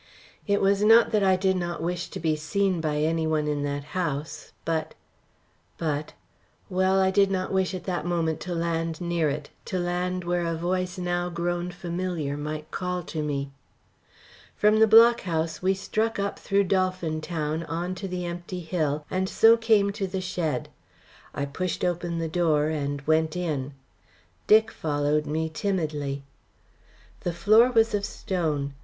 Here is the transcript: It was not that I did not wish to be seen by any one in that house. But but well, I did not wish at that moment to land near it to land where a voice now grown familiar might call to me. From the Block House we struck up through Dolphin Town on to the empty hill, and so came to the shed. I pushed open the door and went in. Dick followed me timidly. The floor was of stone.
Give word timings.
It 0.47 0.61
was 0.61 0.81
not 0.81 1.11
that 1.11 1.21
I 1.21 1.35
did 1.35 1.55
not 1.57 1.79
wish 1.79 2.07
to 2.09 2.19
be 2.19 2.35
seen 2.35 2.81
by 2.81 2.97
any 3.01 3.27
one 3.27 3.47
in 3.47 3.61
that 3.65 3.83
house. 3.93 4.51
But 4.65 4.95
but 5.77 6.13
well, 6.71 6.99
I 6.99 7.11
did 7.11 7.29
not 7.29 7.53
wish 7.53 7.75
at 7.75 7.83
that 7.83 8.03
moment 8.03 8.39
to 8.39 8.55
land 8.55 8.99
near 8.99 9.29
it 9.29 9.51
to 9.65 9.77
land 9.77 10.23
where 10.23 10.43
a 10.43 10.55
voice 10.57 10.97
now 10.97 11.29
grown 11.29 11.69
familiar 11.69 12.35
might 12.35 12.71
call 12.71 13.03
to 13.13 13.21
me. 13.21 13.51
From 14.55 14.79
the 14.79 14.87
Block 14.87 15.21
House 15.21 15.61
we 15.61 15.75
struck 15.75 16.17
up 16.17 16.39
through 16.39 16.63
Dolphin 16.63 17.21
Town 17.21 17.61
on 17.65 17.93
to 17.93 18.07
the 18.07 18.25
empty 18.25 18.61
hill, 18.61 19.05
and 19.11 19.29
so 19.29 19.55
came 19.55 19.91
to 19.91 20.07
the 20.07 20.19
shed. 20.19 20.69
I 21.35 21.45
pushed 21.45 21.85
open 21.85 22.17
the 22.17 22.27
door 22.27 22.69
and 22.69 23.03
went 23.05 23.35
in. 23.35 23.73
Dick 24.47 24.71
followed 24.71 25.27
me 25.27 25.47
timidly. 25.47 26.23
The 27.19 27.33
floor 27.33 27.69
was 27.71 27.93
of 27.93 28.03
stone. 28.03 28.73